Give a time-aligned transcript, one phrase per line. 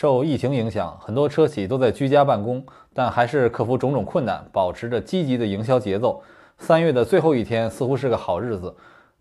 [0.00, 2.64] 受疫情影响，很多车企都在居家办公，
[2.94, 6.22] 但还是克服种种困难，保持着积极的营销节奏。
[6.56, 8.72] 三月的最后一天似乎是个好日子，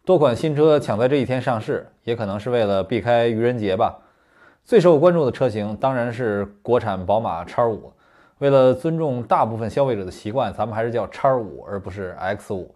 [0.05, 3.97] 多款新车抢在这一天上市，也可能是为了避开愚人节吧。
[4.63, 7.79] 最受关注的车型当然是国产宝马 X5。
[8.37, 12.67] 为了尊重大部分消费者的习惯，咱们还是叫 X5 而不是 X5。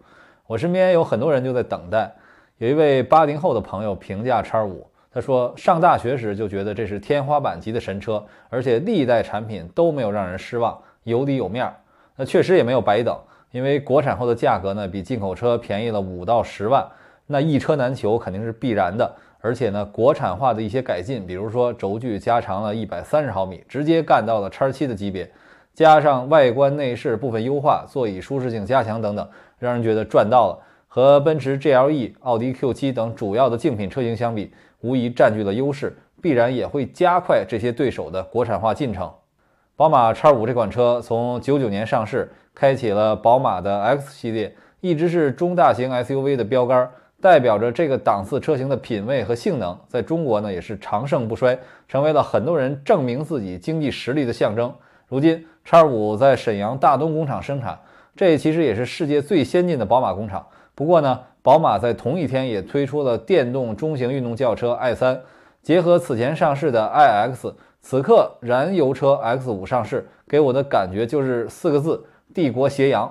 [0.48, 2.12] 我身边有很多人就在等待。
[2.58, 4.72] 有一位八零后的朋友评价 X5，
[5.12, 11.74] 他说上大学时就觉得这是天花板级的神车，而且历代产品都没有让人失望，有底有面儿。
[12.16, 13.16] 那确实也没有白等，
[13.50, 16.86] 因为国产后的价格呢比进口车便宜了五到十万，
[17.26, 19.14] 那一车难求肯定是必然的。
[19.44, 25.28] 而且呢，国产化的一些改进，比如说轴距加长了一百三十毫米，直接干到了 X7 的级别。
[25.74, 30.58] 加上外观内饰部分优化，座椅舒适性加强等等，让人觉得赚到了。
[30.86, 39.10] 和奔驰 GLE、奥迪 Q7 等主要的竞品车型相比，无疑占据了优势，必然也会加快这些对手的国产化进程。
[39.74, 46.88] 宝马 X5 这款车从九九年上市，开启了宝马的 X 系列，一直是中大型 SUV 的标杆，
[47.20, 54.72] 代表着这个档次车型的品味和性能，在中国呢也是长盛不衰，成为了很多人证明自己经济实力的象征。
[55.08, 57.78] 如今，X 五在沈阳大东工厂生产，
[58.14, 60.46] 这其实也是世界最先进的宝马工厂。
[60.74, 65.20] 不过呢，宝马在同一天也推出了电动中型运动轿车 i 三，
[65.60, 73.10] 结合此前上市的 iX，此刻燃油车 X 五上市，给我的感觉就是四个字：帝国斜阳。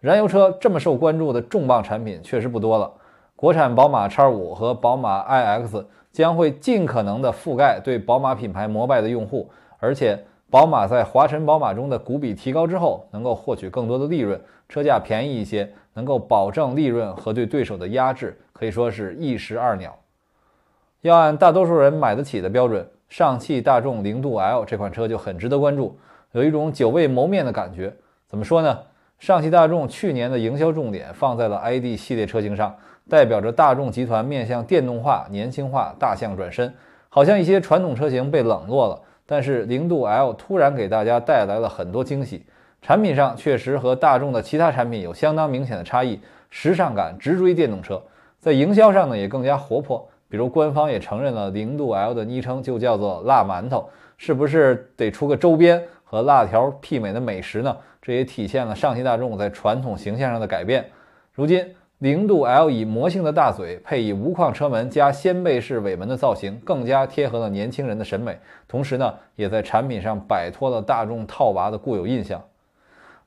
[0.00, 2.92] 燃油车这么受关注的重磅产品确实不多了。
[3.34, 10.24] 国产宝马 X 五和宝马 iX 将会尽可能的覆盖对宝马品牌膜拜的用户，而且。
[10.54, 19.98] 宝马在华晨宝马中的股比提高之后，能够获取更多的利润，车价便宜一些，能够保证利润和对对手的压制，可以说是一石二鸟。
[21.00, 25.98] 要按大多数人买得起的标准，上汽大众零度 L 这款车就很值得关注，
[26.30, 27.92] 有一种久未谋面的感觉。
[28.28, 28.78] 怎么说呢？
[29.18, 32.72] 上汽大众去年的营销重点放在了 ID 系列车型上，
[33.10, 36.72] 代表着大众集团面向电动化、年轻化大象转身，
[37.08, 39.00] 好像一些传统车型被冷落了。
[39.26, 42.44] 但是零度 L 突然给大家带来了很多惊喜，
[42.82, 46.20] 产品上确实和大众的其他产品有相当明显的差异，
[46.50, 48.02] 时尚感直追电动车。
[48.38, 57.76] 在营销上呢也更加活泼，比如官方也承认了零度 L 的昵称就叫做辣馒头，是不是得出个周边和辣条媲美的美食呢？
[58.02, 60.84] 这也体现了上汽大众在传统形象上的改变。
[61.32, 61.64] 如今。
[62.04, 68.38] 零度 L 以魔性的大嘴配以无框车门加掀背式尾门的造型，更加贴合了年轻人的审美。
[68.68, 72.44] 同时呢，也在产品上摆脱了大众套娃的固有印象。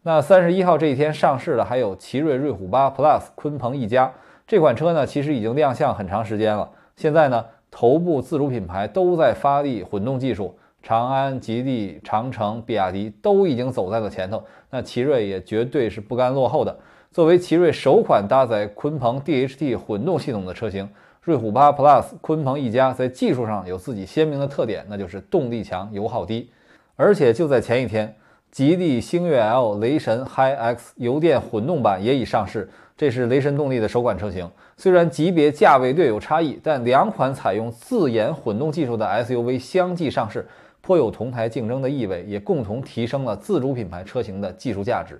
[0.03, 4.13] 那三十一号这一天上市的还有奇瑞瑞虎8 Plus 鲲鹏 E 加
[4.45, 6.69] 这款车呢，其实已经亮相很长时间了。
[6.95, 16.77] 现在呢，头部自主品牌都在发力混动技术，长安、吉利、长城、比亚迪都已经走在了前头，那奇瑞也绝对是不甘落后的。
[17.11, 20.87] 作为奇瑞首款搭载鲲鹏 DHT 混动系统的车型，
[21.23, 26.49] 瑞虎8 Plus 鲲鹏一家在技术上有自己鲜明的特点，那就是动力强、油耗低。
[26.95, 28.15] 而且就在前一天，
[28.51, 34.47] 吉利星越 L 雷神 HiX 油电混动版也已上市，这是雷神动力的首款车型。
[34.75, 40.47] 虽然级别价位略有差异，但两款采用自研混动技术的 SUV 相继上市，
[40.81, 45.19] 颇有同台竞争的意味，也共同提升了自主品牌车型的技术价值。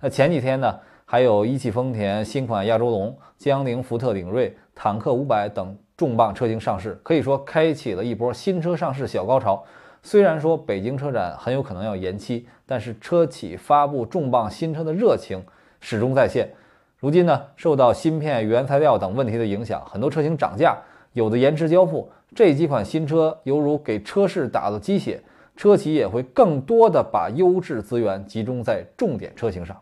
[0.00, 0.78] 那前几天呢？
[1.12, 9.62] 还有一汽丰田新款亚洲龙、江铃福特领锐、坦克五百等重磅车型上市，可以说开启了一波新车上市小高潮。
[10.02, 15.44] 虽然说北京车展很有可能要延期，但是车企发布重磅新车的热情
[15.80, 16.50] 始终在线。
[16.96, 20.78] 如今呢，受到芯片、原材料等问题的影响，很多车型涨价，
[21.12, 22.10] 有的延迟交付。
[22.34, 25.22] 这几款新车犹如给车市打了鸡血，
[25.56, 29.76] 车企也会更多的把优质资源集中在重点车型上。